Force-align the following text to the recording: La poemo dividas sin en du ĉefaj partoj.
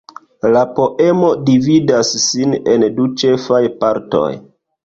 La 0.53 0.61
poemo 0.79 1.29
dividas 1.51 2.11
sin 2.23 2.57
en 2.75 2.89
du 2.97 3.09
ĉefaj 3.25 3.63
partoj. 3.85 4.29